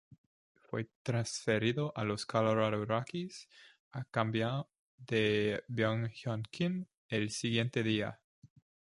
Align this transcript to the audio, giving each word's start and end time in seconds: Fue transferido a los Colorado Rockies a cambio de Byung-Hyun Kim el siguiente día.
Fue 0.63 0.89
transferido 1.03 1.95
a 1.95 2.03
los 2.03 2.25
Colorado 2.25 2.83
Rockies 2.85 3.47
a 3.91 4.03
cambio 4.05 4.67
de 4.97 5.63
Byung-Hyun 5.67 6.41
Kim 6.49 6.87
el 7.07 7.29
siguiente 7.29 7.83
día. 7.83 8.19